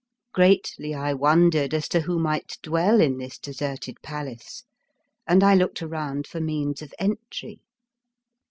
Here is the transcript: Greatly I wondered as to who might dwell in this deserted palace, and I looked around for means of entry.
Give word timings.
Greatly 0.33 0.95
I 0.95 1.13
wondered 1.13 1.75
as 1.75 1.87
to 1.89 1.99
who 1.99 2.17
might 2.17 2.57
dwell 2.63 2.99
in 2.99 3.19
this 3.19 3.37
deserted 3.37 4.01
palace, 4.01 4.63
and 5.27 5.43
I 5.43 5.53
looked 5.53 5.83
around 5.83 6.25
for 6.25 6.41
means 6.41 6.81
of 6.81 6.91
entry. 6.97 7.61